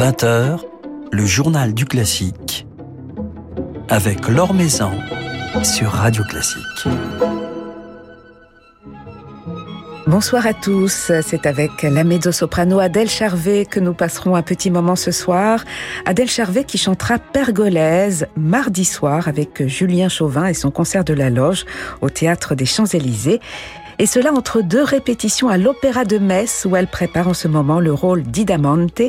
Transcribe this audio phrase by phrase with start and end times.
[0.00, 0.60] 20h,
[1.12, 2.66] le journal du classique
[3.90, 4.92] avec Laure Maison
[5.62, 6.88] sur Radio Classique.
[10.06, 14.96] Bonsoir à tous, c'est avec la mezzo-soprano Adèle Charvet que nous passerons un petit moment
[14.96, 15.64] ce soir.
[16.06, 21.28] Adèle Charvet qui chantera Pergolaise mardi soir avec Julien Chauvin et son concert de la
[21.28, 21.66] loge
[22.00, 23.38] au théâtre des Champs-Élysées.
[24.00, 27.80] Et cela entre deux répétitions à l'Opéra de Metz où elle prépare en ce moment
[27.80, 29.02] le rôle d'Idamante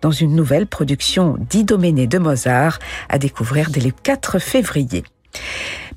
[0.00, 2.78] dans une nouvelle production d'Idoménée de Mozart
[3.10, 5.04] à découvrir dès le 4 février.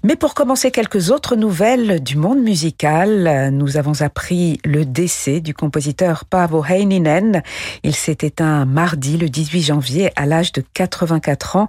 [0.03, 3.51] Mais pour commencer, quelques autres nouvelles du monde musical.
[3.53, 7.43] Nous avons appris le décès du compositeur Paavo Heininen.
[7.83, 11.67] Il s'est éteint mardi, le 18 janvier, à l'âge de 84 ans.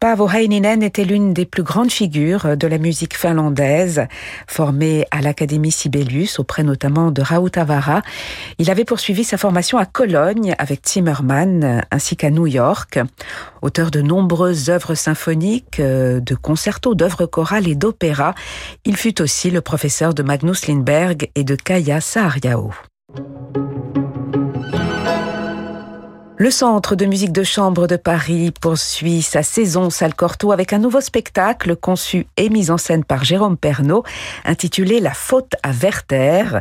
[0.00, 4.06] Paavo Heininen était l'une des plus grandes figures de la musique finlandaise,
[4.46, 8.02] formé à l'Académie Sibelius, auprès notamment de Raoult Avara.
[8.58, 12.98] Il avait poursuivi sa formation à Cologne avec Zimmermann, ainsi qu'à New York.
[13.62, 18.34] Auteur de nombreuses œuvres symphoniques, euh, de concertos, d'œuvres chorales, et d'opéra.
[18.84, 22.72] Il fut aussi le professeur de Magnus Lindberg et de Kaya Saariao.
[26.42, 30.78] Le Centre de musique de chambre de Paris poursuit sa saison Salle Corto avec un
[30.78, 34.02] nouveau spectacle conçu et mis en scène par Jérôme Pernaud,
[34.44, 36.58] intitulé La faute à Werther.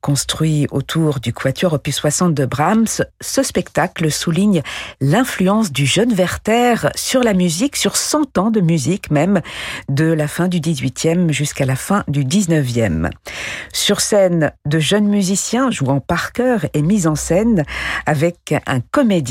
[0.00, 4.62] Construit autour du Quatuor opus 60 de Brahms, ce spectacle souligne
[5.00, 9.40] l'influence du jeune Werther sur la musique, sur 100 ans de musique même,
[9.88, 13.10] de la fin du 18e jusqu'à la fin du 19e.
[13.72, 17.64] Sur scène, de jeunes musiciens jouant par cœur et mis en scène
[18.06, 19.23] avec un comédien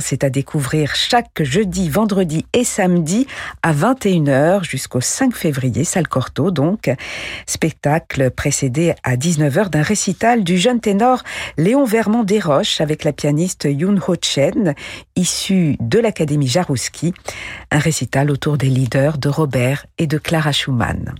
[0.00, 3.26] c'est à découvrir chaque jeudi, vendredi et samedi
[3.62, 6.90] à 21h jusqu'au 5 février, salle Corto donc.
[7.46, 11.22] Spectacle précédé à 19h d'un récital du jeune ténor
[11.58, 14.74] Léon Vermont Desroches avec la pianiste Yoon Ho Chen,
[15.14, 17.14] issue de l'Académie Jarouski.
[17.70, 21.14] Un récital autour des leaders de Robert et de Clara Schumann.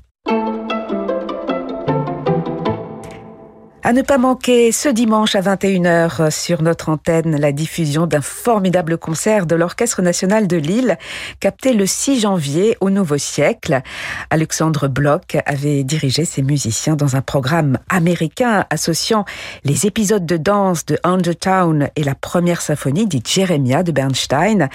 [3.87, 8.99] À ne pas manquer ce dimanche à 21h sur notre antenne la diffusion d'un formidable
[8.99, 10.99] concert de l'Orchestre national de Lille,
[11.39, 13.83] capté le 6 janvier au Nouveau Siècle.
[14.31, 19.25] Alexandre Bloch avait dirigé ses musiciens dans un programme américain associant
[19.63, 24.69] les épisodes de danse de Undertown et la première symphonie dite Jeremiah de Bernstein,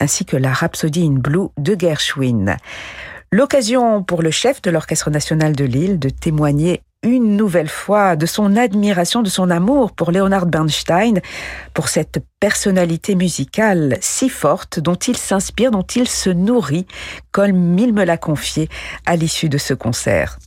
[0.00, 2.56] ainsi que la Rhapsody in Blue de Gershwin.
[3.30, 8.26] L'occasion pour le chef de l'Orchestre national de Lille de témoigner une nouvelle fois de
[8.26, 11.20] son admiration, de son amour pour Leonard Bernstein,
[11.72, 16.86] pour cette personnalité musicale si forte dont il s'inspire, dont il se nourrit,
[17.30, 18.68] comme il me l'a confié
[19.06, 20.38] à l'issue de ce concert.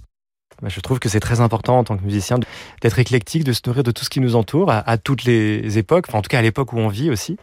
[0.62, 2.38] Bah, je trouve que c'est très important en tant que musicien
[2.82, 6.06] d'être éclectique, de se nourrir de tout ce qui nous entoure à, toutes les époques,
[6.08, 7.38] enfin, en tout cas à l'époque où on vit aussi.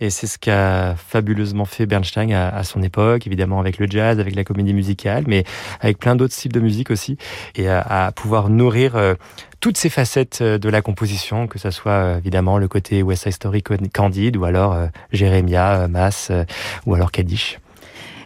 [0.00, 4.34] Et c'est ce qu'a fabuleusement fait Bernstein à, son époque, évidemment avec le jazz, avec
[4.34, 5.44] la comédie musicale, mais
[5.80, 7.16] avec plein d'autres styles de musique aussi,
[7.54, 9.14] et à, pouvoir nourrir euh,
[9.60, 13.24] toutes ces facettes euh, de la composition, que ce soit euh, évidemment le côté West
[13.24, 14.76] Side Story Candide, ou alors
[15.12, 16.32] Jérémia, Mass,
[16.86, 17.58] ou alors Kaddish.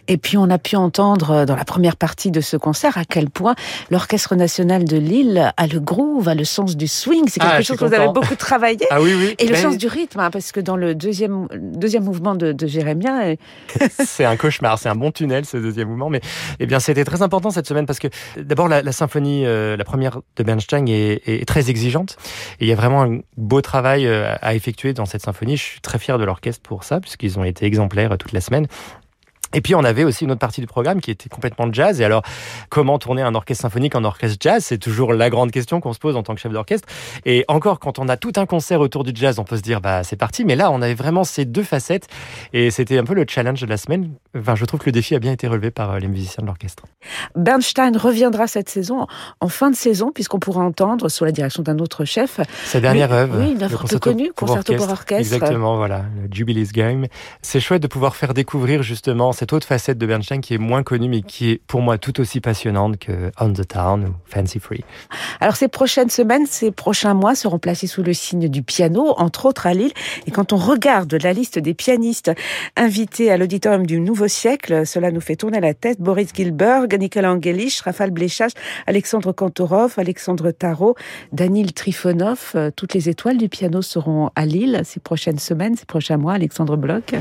[0.09, 3.05] Et puis on a pu entendre euh, dans la première partie de ce concert à
[3.05, 3.55] quel point
[3.91, 7.25] l'Orchestre national de Lille a le groove, a le sens du swing.
[7.27, 8.85] C'est quelque ah, chose que vous avez beaucoup travaillé.
[8.89, 9.35] Ah oui, oui.
[9.37, 12.67] Et le sens du rythme, hein, parce que dans le deuxième, deuxième mouvement de, de
[12.67, 13.21] Jérémia...
[13.21, 13.35] Euh,
[14.03, 16.09] c'est un cauchemar, c'est un bon tunnel ce deuxième mouvement.
[16.09, 16.21] Mais
[16.59, 20.21] eh bien, c'était très important cette semaine parce que d'abord la, symphonie, euh, la première
[20.37, 22.17] de Bernstein est, est, très exigeante.
[22.59, 25.55] Et il y a vraiment un beau travail à effectuer dans cette symphonie.
[25.55, 28.65] Je suis très fier de l'orchestre pour ça, puisqu'ils ont été exemplaires toute la semaine.
[29.53, 32.01] Et puis on avait aussi une autre partie du programme qui était complètement jazz.
[32.01, 32.23] Et alors,
[32.69, 34.63] comment tourner un orchestre symphonique en orchestre jazz?
[34.63, 36.87] C'est toujours la grande question qu'on se pose en tant que chef d'orchestre.
[37.25, 39.81] Et encore, quand on a tout un concert autour du jazz, on peut se dire
[39.81, 40.45] bah c'est parti.
[40.45, 42.07] Mais là, on avait vraiment ces deux facettes,
[42.53, 44.11] et c'était un peu le challenge de la semaine.
[44.37, 46.47] Enfin, je trouve que le défi a bien été relevé par euh, les musiciens de
[46.47, 46.83] l'orchestre.
[47.35, 49.07] Bernstein reviendra cette saison
[49.39, 53.11] en fin de saison, puisqu'on pourra entendre sous la direction d'un autre chef sa dernière
[53.11, 53.39] œuvre.
[53.39, 55.33] Oui, une œuvre peu connue, concerto pour orchestre.
[55.33, 57.07] Exactement, voilà, le Jubilee's Game.
[57.41, 60.83] C'est chouette de pouvoir faire découvrir justement cette autre facette de Bernstein qui est moins
[60.83, 64.59] connue, mais qui est pour moi tout aussi passionnante que On the Town ou Fancy
[64.59, 64.83] Free.
[65.39, 69.45] Alors ces prochaines semaines, ces prochains mois seront placés sous le signe du piano, entre
[69.45, 69.93] autres à Lille.
[70.27, 72.31] Et quand on regarde la liste des pianistes
[72.75, 76.01] invités à l'auditorium du Nouveau Siècle, cela nous fait tourner la tête.
[76.01, 78.51] Boris Gilberg, Nicolas Angelich, Rafal Bléchach,
[78.87, 80.95] Alexandre Kantorov, Alexandre Tarot,
[81.31, 82.55] Danil Trifonov.
[82.75, 86.33] Toutes les étoiles du piano seront à Lille ces prochaines semaines, ces prochains mois.
[86.33, 87.13] Alexandre Bloch.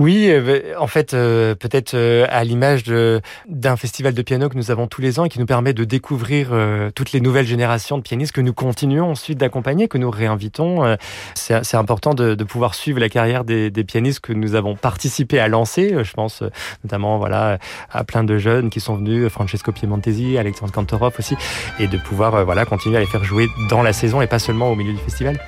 [0.00, 4.86] Oui, euh, en fait, euh, peut-être à l'image d'un festival de piano que nous avons
[4.86, 6.50] tous les ans et qui nous permet de découvrir
[6.94, 10.96] toutes les nouvelles générations de pianistes que nous continuons ensuite d'accompagner, que nous réinvitons.
[11.34, 15.48] C'est important de, pouvoir suivre la carrière des, des, pianistes que nous avons participé à
[15.48, 16.02] lancer.
[16.02, 16.42] Je pense
[16.84, 17.58] notamment voilà
[17.90, 21.36] à plein de jeunes qui sont venus, Francesco Piemontesi, Alexandre Kantorov aussi,
[21.78, 24.70] et de pouvoir voilà continuer à les faire jouer dans la saison et pas seulement
[24.70, 25.38] au milieu du festival.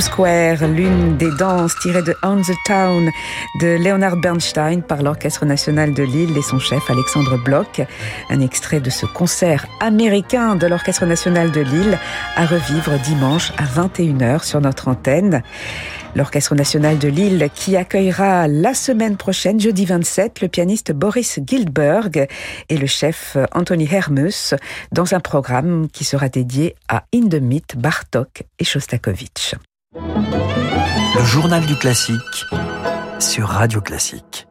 [0.00, 3.10] Square, l'une des danses tirées de On the Town
[3.60, 7.80] de Leonard Bernstein par l'Orchestre national de Lille et son chef Alexandre Bloch.
[8.30, 11.98] Un extrait de ce concert américain de l'Orchestre national de Lille
[12.36, 15.42] à revivre dimanche à 21h sur notre antenne.
[16.16, 22.26] L'Orchestre national de Lille qui accueillera la semaine prochaine, jeudi 27, le pianiste Boris Gildberg
[22.68, 24.54] et le chef Anthony Hermus
[24.92, 29.54] dans un programme qui sera dédié à Indemit, Bartok et Shostakovich.
[29.92, 32.46] Le journal du classique
[33.18, 34.46] sur Radio Classique.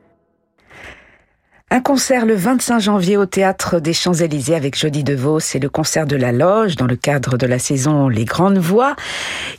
[1.71, 6.07] Un concert le 25 janvier au théâtre des Champs-Élysées avec Jody DeVos et le concert
[6.07, 8.95] de la Loge dans le cadre de la saison Les Grandes Voix.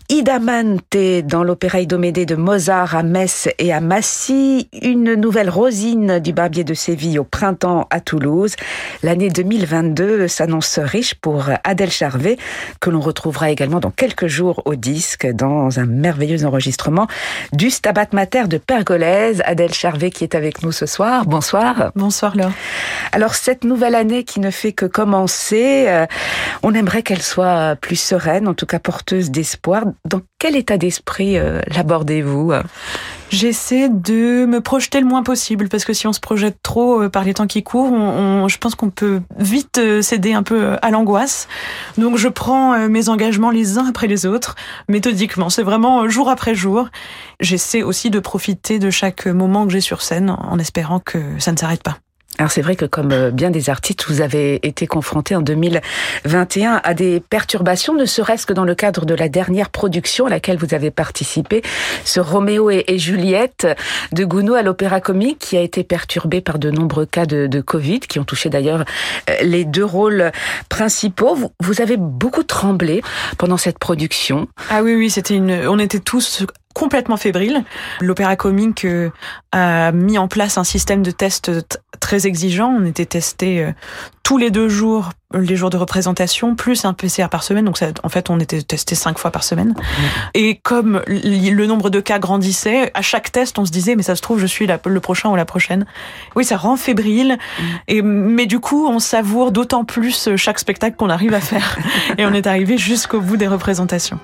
[0.09, 4.69] Idamante dans l'opéra Idomédée de Mozart à Metz et à Massy.
[4.83, 8.57] Une nouvelle Rosine du Barbier de Séville au printemps à Toulouse.
[9.05, 12.39] L'année 2022 s'annonce riche pour Adèle Charvet
[12.81, 17.07] que l'on retrouvera également dans quelques jours au disque dans un merveilleux enregistrement
[17.53, 19.43] du Stabat Mater de Pergolèse.
[19.45, 21.25] Adèle Charvet qui est avec nous ce soir.
[21.25, 21.93] Bonsoir.
[22.01, 22.35] Bonsoir.
[23.13, 26.07] Alors cette nouvelle année qui ne fait que commencer, euh,
[26.63, 29.85] on aimerait qu'elle soit plus sereine, en tout cas porteuse d'espoir.
[30.09, 32.55] Dans quel état d'esprit euh, l'abordez-vous?
[33.31, 37.09] J'essaie de me projeter le moins possible parce que si on se projette trop euh,
[37.09, 40.91] par les temps qui courent, on, je pense qu'on peut vite céder un peu à
[40.91, 41.49] l'angoisse.
[41.97, 44.57] Donc je prends mes engagements les uns après les autres,
[44.89, 45.49] méthodiquement.
[45.49, 46.89] C'est vraiment jour après jour.
[47.41, 51.53] J'essaie aussi de profiter de chaque moment que j'ai sur scène en espérant que ça
[51.53, 51.99] ne s'arrête pas.
[52.39, 56.81] Alors c'est vrai que comme euh, bien des artistes, vous avez été confronté en 2021
[56.83, 60.57] à des perturbations, ne serait-ce que dans le cadre de la dernière production à laquelle
[60.57, 61.63] vous avez participé,
[62.05, 63.67] ce Roméo et, Juliette
[64.13, 68.01] de Gounod à l'Opéra Comique, qui a été perturbé par de nombreux cas de, Covid,
[68.01, 68.85] qui ont touché d'ailleurs
[69.29, 70.33] euh, les deux rôles
[70.69, 71.35] principaux.
[71.35, 73.03] Vous, vous, avez beaucoup tremblé
[73.39, 74.49] pendant cette production.
[74.71, 75.67] Ah oui, oui, c'était une.
[75.69, 77.65] On était tous complètement fébrile.
[78.01, 79.11] L'Opéra Comique euh,
[79.53, 81.51] a mis en place un système de tests
[81.99, 82.69] très exigeant.
[82.69, 83.73] On était testé euh,
[84.23, 87.65] tous les deux jours, les jours de représentation, plus un PCR par semaine.
[87.65, 89.75] Donc, ça, en fait, on était testé cinq fois par semaine.
[90.35, 94.15] Et comme le nombre de cas grandissait, à chaque test, on se disait, mais ça
[94.15, 95.87] se trouve, je suis le prochain ou la prochaine.
[96.37, 97.39] Oui, ça rend fébrile.
[97.89, 101.77] Et, mais du coup, on savoure d'autant plus chaque spectacle qu'on arrive à faire.
[102.19, 104.21] Et on est arrivé jusqu'au bout des représentations.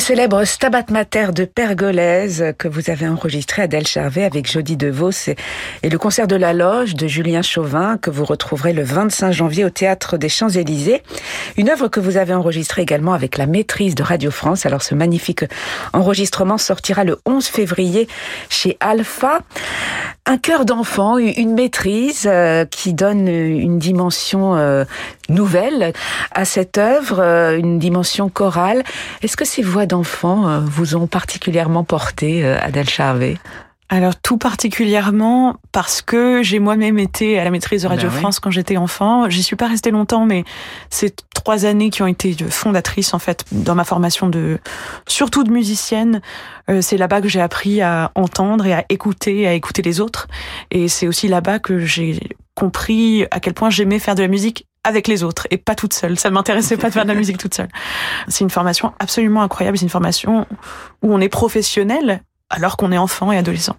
[0.00, 5.28] Célèbre Stabat Mater de Pergolèse que vous avez enregistré à Del Charvet avec Jody DeVos
[5.82, 9.64] et le concert de la loge de Julien Chauvin que vous retrouverez le 25 janvier
[9.66, 11.02] au Théâtre des Champs-Élysées.
[11.58, 14.64] Une œuvre que vous avez enregistrée également avec la maîtrise de Radio France.
[14.64, 15.44] Alors ce magnifique
[15.92, 18.08] enregistrement sortira le 11 février
[18.48, 19.40] chez Alpha.
[20.26, 24.84] Un cœur d'enfant, une maîtrise euh, qui donne une dimension euh,
[25.28, 25.92] nouvelle
[26.32, 28.84] à cette œuvre, euh, une dimension chorale.
[29.22, 33.38] Est-ce que ces voix d'enfants vous ont particulièrement porté, Adèle Charvet?
[33.90, 38.20] Alors tout particulièrement parce que j'ai moi-même été à la maîtrise de Radio Ben oui.
[38.20, 39.28] France quand j'étais enfant.
[39.28, 40.44] J'y suis pas restée longtemps, mais
[40.90, 44.60] c'est trois années qui ont été fondatrices en fait dans ma formation de
[45.08, 46.22] surtout de musicienne.
[46.70, 50.28] Euh, c'est là-bas que j'ai appris à entendre et à écouter, à écouter les autres.
[50.70, 52.20] Et c'est aussi là-bas que j'ai
[52.54, 55.94] compris à quel point j'aimais faire de la musique avec les autres et pas toute
[55.94, 56.16] seule.
[56.16, 57.68] Ça m'intéressait pas de faire de la musique toute seule.
[58.28, 59.76] C'est une formation absolument incroyable.
[59.78, 60.46] C'est une formation
[61.02, 63.76] où on est professionnel alors qu'on est enfant et adolescent.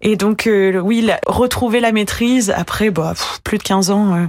[0.00, 4.14] Et donc, euh, oui, la- retrouver la maîtrise après bah, pff, plus de 15 ans.
[4.14, 4.26] euh,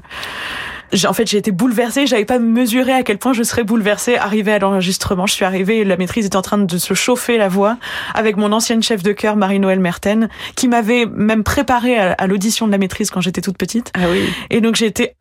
[0.92, 2.08] j'ai- en fait, j'ai été bouleversée.
[2.08, 5.28] J'avais pas mesuré à quel point je serais bouleversée arrivée à l'enregistrement.
[5.28, 7.78] Je suis arrivée, la maîtrise était en train de se chauffer la voix
[8.16, 12.66] avec mon ancienne chef de chœur, Marie-Noël Merten, qui m'avait même préparée à, à l'audition
[12.66, 13.92] de la maîtrise quand j'étais toute petite.
[13.94, 14.22] Ah oui.
[14.50, 15.14] Et donc, j'ai été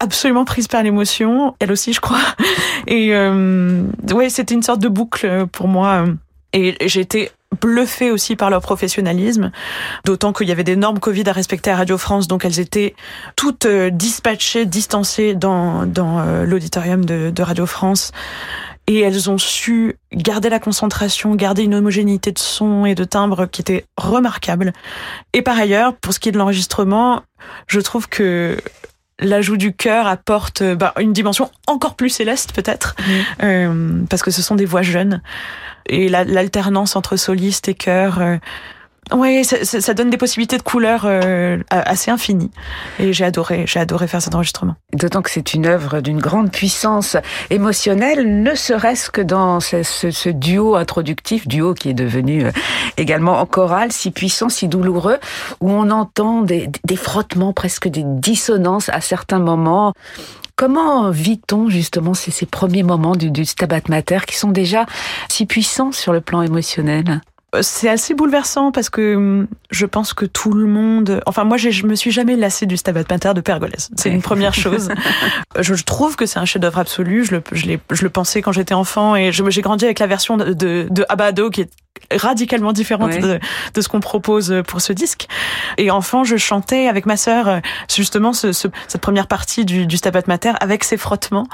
[0.00, 2.18] absolument prise par l'émotion, elle aussi, je crois.
[2.88, 6.04] Et euh, ouais, c'était une sorte de boucle pour moi.
[6.52, 7.00] Et j'ai
[7.52, 9.50] été bluffée aussi par leur professionnalisme,
[10.04, 12.94] d'autant qu'il y avait des normes Covid à respecter à Radio France, donc elles étaient
[13.36, 18.12] toutes euh, dispatchées, distancées dans, dans euh, l'auditorium de, de Radio France.
[18.88, 23.46] Et elles ont su garder la concentration, garder une homogénéité de son et de timbre
[23.46, 24.72] qui était remarquable.
[25.32, 27.22] Et par ailleurs, pour ce qui est de l'enregistrement,
[27.68, 28.56] je trouve que
[29.22, 32.94] l'ajout du chœur apporte euh, bah, une dimension encore plus céleste peut-être,
[33.42, 35.22] euh, parce que ce sont des voix jeunes.
[35.86, 38.36] Et la- l'alternance entre soliste et chœur, euh,
[39.12, 42.50] ouais, ça, ça- donne des possibilités de couleurs euh, assez infinies.
[42.98, 44.76] Et j'ai adoré, j'ai adoré faire cet enregistrement.
[44.94, 47.16] D'autant que c'est une œuvre d'une grande puissance
[47.50, 52.50] émotionnelle, ne serait-ce que dans ce, ce- ce duo introductif, duo qui est devenu euh,
[52.96, 55.18] également en chorale, si puissant, si douloureux,
[55.60, 59.92] où on entend des, des frottements, presque des dissonances à certains moments.
[60.54, 64.86] Comment vit-on justement ces, ces premiers moments du, du Stabat Mater qui sont déjà
[65.28, 67.20] si puissants sur le plan émotionnel?
[67.60, 71.20] C'est assez bouleversant parce que hum, je pense que tout le monde.
[71.26, 73.90] Enfin, moi, je me suis jamais lassée du Stabat Mater de Pergolèse.
[73.96, 74.14] C'est Ouais.
[74.14, 74.88] une première chose.
[75.60, 77.24] je, trouve que c'est un chef-d'œuvre absolu.
[77.26, 80.38] Je le, je, je le pensais quand j'étais enfant et j'ai grandi avec la version
[80.38, 81.70] de, de, de Abado qui est
[82.14, 83.18] radicalement différente Ouais.
[83.20, 83.40] de,
[83.74, 85.28] de ce qu'on propose pour ce disque.
[85.78, 87.60] Et enfant, je chantais avec ma sœur euh,
[87.94, 91.46] justement ce, ce- cette première partie du, du Stabat Mater avec ses frottements.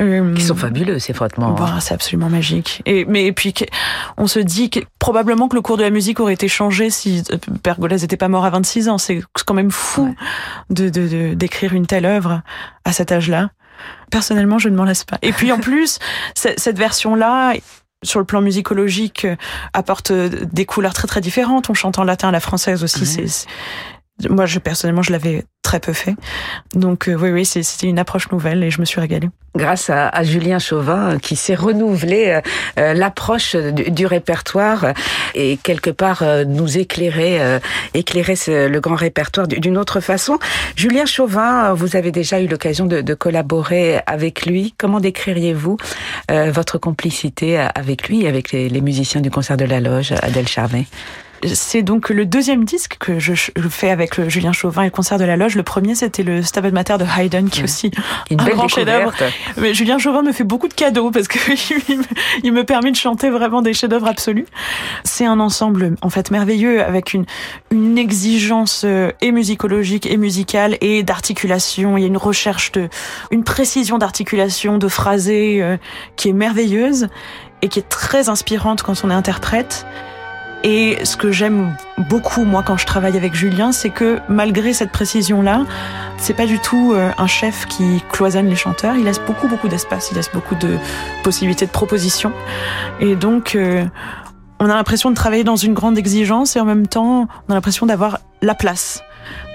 [0.00, 1.48] Euh, Qui sont fabuleux, ces frottements.
[1.48, 1.56] hein.
[1.58, 2.82] Bah, c'est absolument magique.
[2.86, 3.52] Et mais et puis
[4.16, 7.22] on se dit que probablement que le cours de la musique aurait été changé si
[7.32, 8.98] euh, Pergolèse n'était pas mort à 26 ans.
[8.98, 10.14] C'est quand même fou Ouais.
[10.70, 12.42] de de- de- d'écrire une telle œuvre
[12.84, 13.50] à cet âge-là.
[14.10, 15.18] Personnellement, je ne m'en lasse pas.
[15.22, 15.98] Et puis en plus,
[16.34, 17.54] cette version-là.
[18.04, 19.36] Sur le plan musicologique, euh,
[19.72, 21.70] apporte euh, des couleurs très très différentes.
[21.70, 23.06] On chante en latin à la française aussi.
[23.06, 23.46] C'est-
[24.30, 26.14] moi, je personnellement, je l'avais très peu fait.
[26.74, 29.28] Donc euh, oui, oui, c'était une approche nouvelle et je me suis régalée.
[29.56, 32.40] grâce à, à Julien Chauvin euh, qui s'est renouvelé euh,
[32.78, 34.92] euh, l'approche du, du répertoire
[35.34, 37.58] et quelque part euh, nous éclairer euh,
[37.94, 40.38] éclairer ce- le grand répertoire d'une autre façon.
[40.76, 44.72] Julien Chauvin, vous avez déjà eu l'occasion de, de collaborer avec lui.
[44.78, 45.78] Comment décririez-vous
[46.28, 50.46] votre complicité avec lui et avec les, les musiciens du concert de la Loge, Adèle
[50.48, 50.86] Charvet?
[51.54, 53.32] C'est donc le deuxième disque que je,
[53.70, 55.54] fais avec le Julien Chauvin et le concert de la loge.
[55.54, 57.90] Le premier, c'était le Stabat Mater de Haydn, qui est aussi
[58.30, 59.22] Une Un belle grand découverte.
[59.56, 61.38] Mais Julien Chauvin me fait beaucoup de cadeaux parce que
[61.88, 62.04] il me-
[62.42, 64.46] il me permet de chanter vraiment des chefs-d'œuvre absolus.
[65.04, 67.24] C'est un ensemble en fait merveilleux avec une
[67.70, 71.96] une exigence euh, et musicologique et musicale et d'articulation.
[71.96, 72.88] Il y a une recherche de
[73.30, 75.76] une précision d'articulation, de phrasé euh,
[76.16, 77.08] qui est merveilleuse
[77.62, 79.86] et qui est très inspirante quand on est interprète.
[80.64, 84.90] Et ce que j'aime beaucoup, moi, quand je travaille avec Julien, c'est que malgré cette
[84.90, 85.64] précision-là,
[86.18, 88.96] c'est pas du tout euh, un chef qui cloisonne les chanteurs.
[88.96, 90.08] Il laisse beaucoup, beaucoup d'espace.
[90.10, 90.76] Il laisse beaucoup de
[91.22, 92.32] possibilités de propositions.
[93.00, 93.84] Et donc, euh,
[94.58, 97.54] on a l'impression de travailler dans une grande exigence et en même temps, on a
[97.54, 99.02] l'impression d'avoir la place.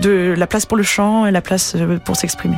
[0.02, 2.58] De la place pour le chant et la place euh, pour s'exprimer.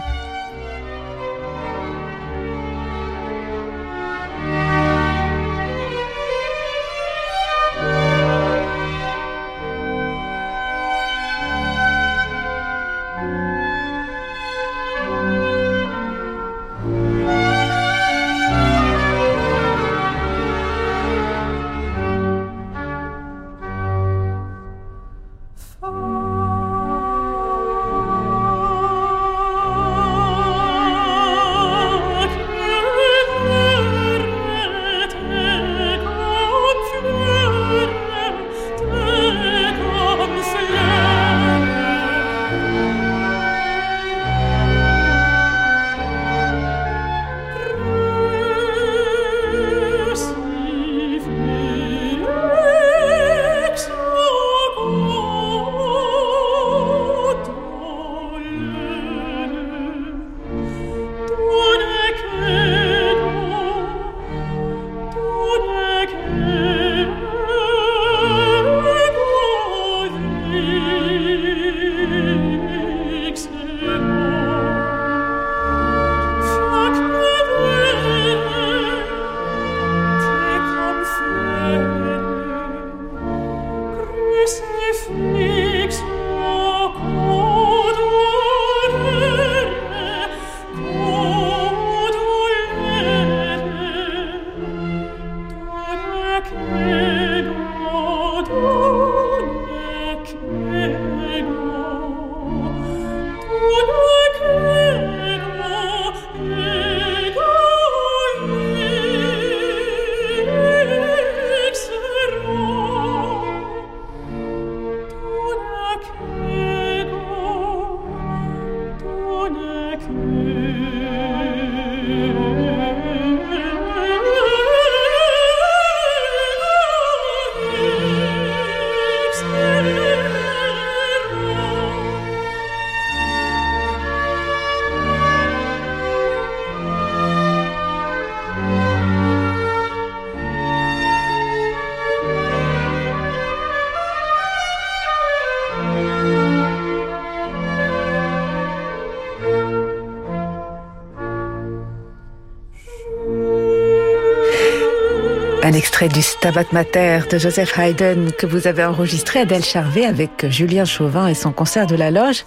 [155.74, 160.06] Un extrait du Stabat Mater de Joseph Haydn que vous avez enregistré à Del Charvet
[160.06, 162.46] avec Julien Chauvin et son concert de la loge.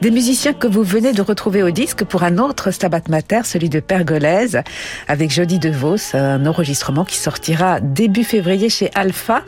[0.00, 3.68] Des musiciens que vous venez de retrouver au disque pour un autre Stabat Mater, celui
[3.68, 4.62] de Pergolèse,
[5.08, 9.42] avec Jody DeVos, un enregistrement qui sortira début février chez Alpha.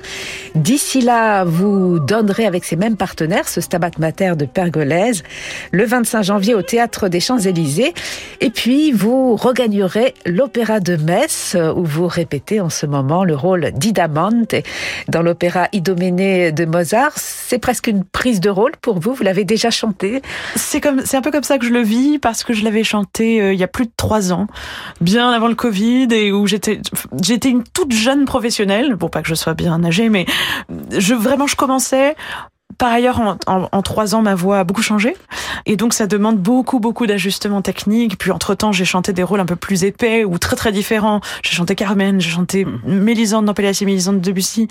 [0.57, 5.23] D'ici là, vous donnerez avec ces mêmes partenaires ce Stabat Mater de Pergolèse
[5.71, 7.95] le 25 janvier au Théâtre des Champs-Élysées.
[8.41, 13.71] Et puis, vous regagnerez l'Opéra de Metz, où vous répétez en ce moment le rôle
[13.71, 14.57] d'Idamante
[15.07, 17.13] dans l'opéra Idoménée de Mozart.
[17.15, 20.23] C'est presque une prise de rôle pour vous, vous l'avez déjà chanté
[20.57, 22.85] c'est comme, c'est un peu comme ça que je le vis parce que je l'avais
[22.85, 24.47] chanté euh, il y a plus de trois ans,
[25.01, 26.81] bien avant le Covid et où j'étais,
[27.23, 30.27] j'étais une toute jeune professionnelle, pour pas que je sois bien âgée, mais
[30.97, 32.17] je vraiment je commençais.
[32.79, 35.15] Par ailleurs, en, en, en, trois ans, ma voix a beaucoup changé.
[35.67, 38.17] Et donc, ça demande beaucoup, beaucoup d'ajustements techniques.
[38.17, 41.21] Puis, entre-temps, j'ai chanté des rôles un peu plus épais ou très, très différents.
[41.43, 44.69] J'ai chanté Carmen, j'ai chanté Mélisande dans et Mélisande de Debussy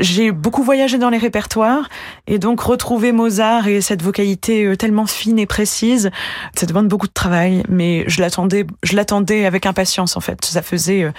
[0.00, 1.88] j'ai beaucoup voyagé dans les répertoires
[2.26, 6.10] et donc retrouver Mozart et cette vocalité euh, tellement fine et précise,
[6.54, 10.44] ça demande beaucoup de travail, mais je l'attendais, je l'attendais avec impatience en fait.
[10.44, 11.12] Ça faisait euh,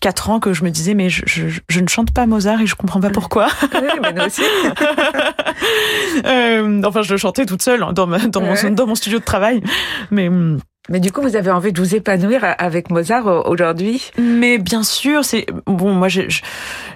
[0.00, 2.66] quatre ans que je me disais mais je, je, je ne chante pas Mozart et
[2.66, 3.48] je comprends pas pourquoi.
[3.74, 4.42] Oui, mais nous aussi.
[6.24, 9.24] euh, enfin, je le chantais toute seule dans, ma, dans, mon, dans mon studio de
[9.24, 9.62] travail,
[10.10, 10.58] mais hum,
[10.90, 14.10] mais du coup, vous avez envie de vous épanouir avec Mozart aujourd'hui?
[14.18, 15.94] Mais bien sûr, c'est bon.
[15.94, 16.08] Moi,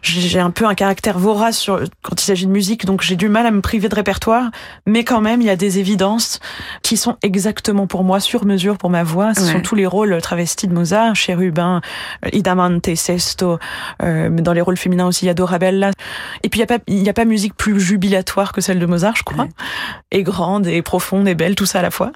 [0.02, 3.30] j'ai un peu un caractère vorace sur quand il s'agit de musique, donc j'ai du
[3.30, 4.50] mal à me priver de répertoire.
[4.86, 6.38] Mais quand même, il y a des évidences
[6.82, 9.32] qui sont exactement pour moi sur mesure pour ma voix.
[9.32, 9.52] Ce ouais.
[9.52, 11.80] sont tous les rôles travestis de Mozart, Chérubin,
[12.32, 13.58] Idamante, Sesto.
[14.02, 15.92] Euh, dans les rôles féminins aussi, il y a Dorabella.
[16.42, 18.80] Et puis il y a pas il y a pas musique plus jubilatoire que celle
[18.80, 19.44] de Mozart, je crois.
[19.44, 19.50] Ouais.
[20.10, 22.12] Et grande et profonde et belle, tout ça à la fois.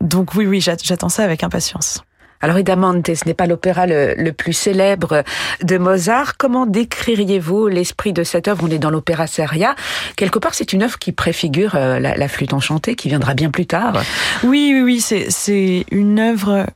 [0.00, 2.02] Donc oui, oui, j'attends avec impatience.
[2.42, 5.22] Alors Idamante, ce n'est pas l'opéra le, le, plus célèbre
[5.62, 6.36] de Mozart.
[6.36, 8.64] Comment décririez-vous l'esprit de cette œuvre?
[8.64, 9.76] On est dans l'opéra seria.
[10.16, 13.50] Quelque part, c'est une œuvre qui préfigure euh, la, la, flûte enchantée, qui viendra bien
[13.50, 14.02] plus tard.
[14.42, 16.66] Oui, oui, oui, c'est une œuvre.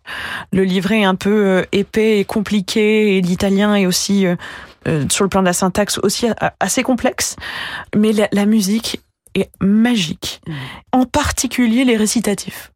[0.52, 4.36] Le livret est un peu euh, épais et compliqué, et l'italien est aussi euh,
[5.10, 6.28] sur le plan de la syntaxe aussi
[6.60, 7.34] assez complexe.
[7.96, 9.00] Mais la, la musique
[9.34, 10.40] est magique.
[10.92, 12.70] En particulier les récitatifs.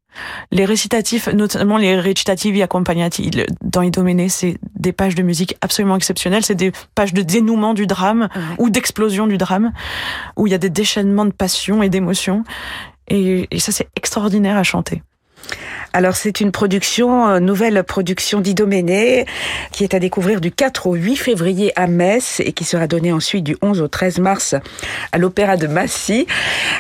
[0.51, 3.31] Les récitatifs, notamment les recitativi accompagnati
[3.63, 6.45] dans Idoménée, c'est des pages de musique absolument exceptionnelles.
[6.45, 9.73] C'est des pages de dénouement du drame ou d'explosion du drame,
[10.37, 12.45] où il y a des déchaînements de passion et d'émotion.
[13.09, 15.03] Et, et ça, c'est extraordinaire à chanter.
[15.93, 19.27] Alors c'est une production, une nouvelle production d'Idoménée
[19.73, 23.13] qui est à découvrir du 4 au 8 février à Metz et qui sera donnée
[23.13, 24.55] ensuite du 11 au 13 mars
[25.11, 26.29] à l'Opéra de Massy.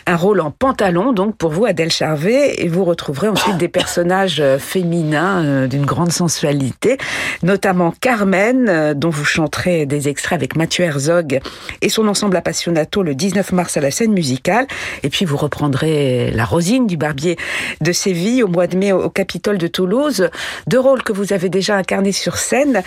[0.06, 4.42] Un rôle en pantalon donc pour vous Adèle Charvet et vous retrouverez ensuite des personnages
[4.58, 6.96] féminins euh, d'une grande sensualité,
[7.42, 11.40] notamment Carmen euh, dont vous chanterez des extraits avec Mathieu Herzog
[11.82, 14.68] et son ensemble appassionato le 19 mars à la scène musicale
[15.02, 17.36] et puis vous reprendrez la Rosine du Barbier
[17.80, 20.28] de Séville mois de mai au Capitole de Toulouse,
[20.66, 22.82] deux rôles que vous avez déjà incarnés sur scène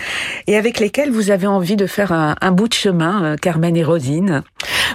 [0.46, 3.76] et avec lesquels vous avez envie de faire un, un bout de chemin, euh, Carmen
[3.76, 4.42] et Rosine.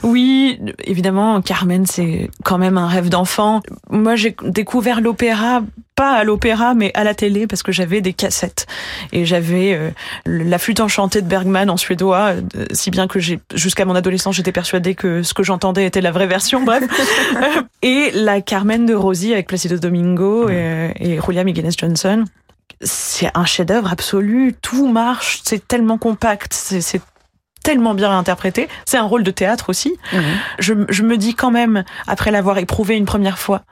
[0.04, 3.62] Oui, évidemment, Carmen, c'est quand même un rêve d'enfant.
[3.90, 5.62] Moi, j'ai découvert l'opéra
[6.00, 8.68] pas à l'opéra, mais à la télé, parce que j'avais des cassettes.
[9.12, 9.90] Et j'avais euh,
[10.26, 14.38] la flûte enchantée de Bergman en suédois, euh, si bien que j'ai jusqu'à mon adolescence,
[14.38, 16.86] j'étais persuadée que ce que j'entendais était la vraie version, bref.
[17.82, 22.24] et la Carmen de Rosie avec Placido Domingo et, et Julia Migueles Johnson.
[22.80, 27.02] C'est un chef-d'œuvre absolu, tout marche, c'est tellement compact, c'est
[27.62, 28.70] tellement bien interprété.
[28.86, 29.98] C'est un rôle de théâtre aussi.
[30.14, 30.18] Mmh.
[30.60, 33.64] Je, je, me dis quand même, après l'avoir éprouvé une première fois,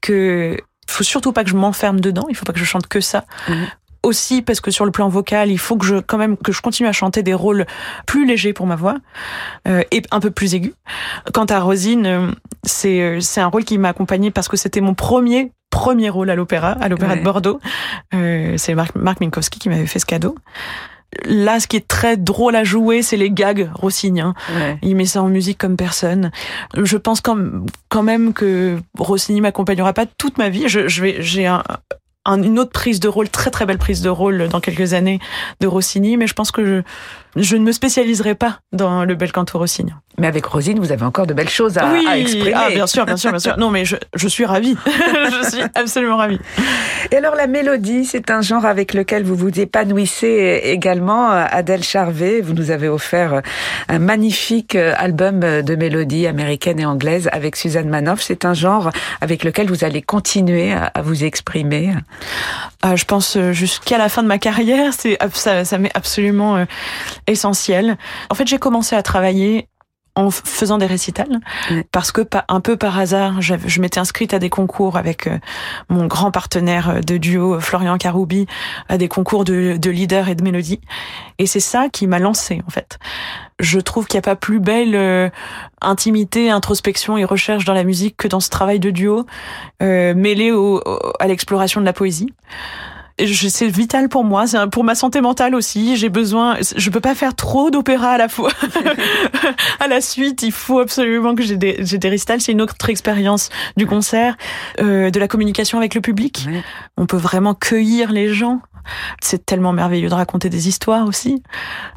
[0.00, 0.56] que
[0.92, 2.26] faut surtout pas que je m'enferme dedans.
[2.28, 3.24] Il faut pas que je chante que ça.
[3.48, 3.54] Mmh.
[4.02, 6.60] Aussi parce que sur le plan vocal, il faut que je quand même que je
[6.60, 7.66] continue à chanter des rôles
[8.04, 8.96] plus légers pour ma voix
[9.68, 10.74] euh, et un peu plus aigus.
[11.32, 15.52] Quant à Rosine, c'est c'est un rôle qui m'a accompagnée parce que c'était mon premier
[15.72, 17.18] premier rôle à l'opéra, à l'opéra ouais.
[17.18, 17.58] de Bordeaux.
[18.14, 20.36] Euh, c'est Marc, Marc Minkowski qui m'avait fait ce cadeau
[21.24, 24.20] là, ce qui est très drôle à jouer, c'est les gags Rossigne.
[24.20, 24.34] Hein.
[24.54, 24.78] Ouais.
[24.82, 26.30] Il met ça en musique comme personne.
[26.76, 30.68] Je pense quand, même que Rossini m'accompagnera pas toute ma vie.
[30.68, 31.62] Je, je vais, j'ai un,
[32.26, 35.20] une autre prise de rôle, très très belle prise de rôle dans quelques années
[35.60, 36.82] de Rossini, mais je pense que je,
[37.36, 39.92] je ne me spécialiserai pas dans le bel canto Rossini.
[40.18, 42.52] Mais avec Rosine, vous avez encore de belles choses à, oui, exprimer.
[42.54, 43.58] Ah, bien sûr, bien sûr, bien sûr.
[43.58, 44.76] Non, mais je, je suis ravie.
[44.86, 46.38] je suis absolument ravie.
[47.10, 51.30] Et alors, la mélodie, c'est un genre avec lequel vous vous épanouissez également.
[51.30, 53.42] Adèle Charvet, vous nous avez offert
[53.88, 58.20] un magnifique album de mélodies américaines et anglaises avec Suzanne Manoff.
[58.22, 61.92] C'est un genre avec lequel vous allez continuer à vous exprimer.
[62.82, 66.56] Ah, je pense euh, jusqu'à la fin de ma carrière, c'est ça, ça m'est absolument
[66.56, 66.64] euh,
[67.28, 67.96] essentiel.
[68.28, 69.68] En fait, j'ai commencé à travailler
[70.14, 71.40] en faisant des récitals.
[71.90, 75.38] Parce que un peu par hasard je m'étais inscrite à des concours avec euh,
[75.88, 78.46] mon grand partenaire de duo Florian Caroubi
[78.88, 80.80] à des concours de, de leader et de mélodie.
[81.38, 82.98] Et c'est ça qui m'a lancée en fait.
[83.58, 85.30] Je trouve qu'il n'y a pas plus belle
[85.80, 89.26] intimité introspection et recherche dans la musique que dans ce travail de duo
[89.82, 90.82] euh, mêlé au,
[91.20, 92.32] à l'exploration de la poésie
[93.18, 95.96] c'est vital pour moi, c'est pour ma santé mentale aussi.
[95.96, 98.50] J'ai besoin, je peux pas faire trop d'opéra à la fois.
[99.80, 102.40] à la suite, il faut absolument que j'ai des, j'ai des récitals.
[102.40, 104.36] C'est une autre expérience du concert,
[104.80, 106.48] euh, de la communication avec le public.
[106.96, 108.60] On peut vraiment cueillir les gens.
[109.22, 111.42] C'est tellement merveilleux de raconter des histoires aussi.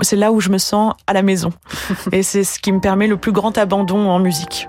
[0.02, 1.52] C'est là où je me sens à la maison.
[2.12, 4.68] Et c'est ce qui me permet le plus grand abandon en musique.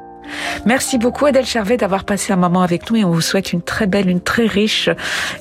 [0.65, 3.63] Merci beaucoup Adèle Charvet d'avoir passé un moment avec nous et on vous souhaite une
[3.63, 4.91] très belle, une très riche,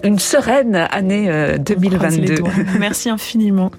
[0.03, 2.33] une sereine année 2022.
[2.33, 2.37] Euh,
[2.79, 3.71] Merci infiniment.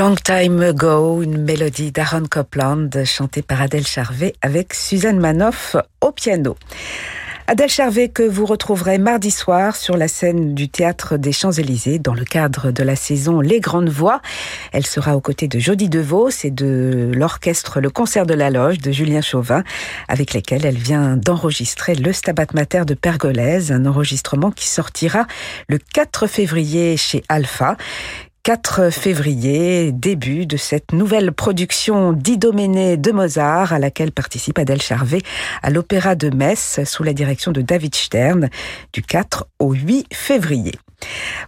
[0.00, 6.10] Long Time Ago, une mélodie d'Aaron Copland chantée par Adèle Charvet avec Suzanne Manoff au
[6.10, 6.56] piano.
[7.46, 12.14] Adèle Charvet que vous retrouverez mardi soir sur la scène du théâtre des Champs-Élysées dans
[12.14, 14.22] le cadre de la saison Les Grandes Voix.
[14.72, 18.78] Elle sera aux côtés de Jody DeVos et de l'orchestre Le Concert de la Loge
[18.78, 19.64] de Julien Chauvin
[20.08, 25.26] avec lesquels elle vient d'enregistrer le Stabat Mater de Pergolèse, un enregistrement qui sortira
[25.68, 27.76] le 4 février chez Alpha.
[28.42, 35.20] 4 février, début de cette nouvelle production d'Idoménée de Mozart à laquelle participe Adèle Charvet
[35.62, 38.48] à l'Opéra de Metz sous la direction de David Stern
[38.94, 40.72] du 4 au 8 février.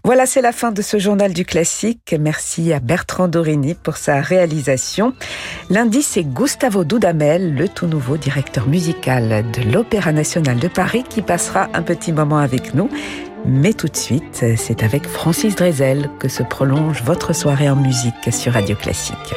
[0.05, 2.15] Voilà, c'est la fin de ce journal du classique.
[2.19, 5.15] Merci à Bertrand Dorini pour sa réalisation.
[5.71, 11.23] Lundi, c'est Gustavo Dudamel, le tout nouveau directeur musical de l'Opéra national de Paris, qui
[11.23, 12.91] passera un petit moment avec nous.
[13.45, 18.33] Mais tout de suite, c'est avec Francis Drezel que se prolonge votre soirée en musique
[18.33, 19.35] sur Radio Classique.